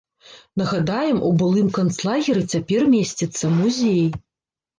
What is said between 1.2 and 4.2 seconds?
у былым канцлагеры цяпер месціцца музей.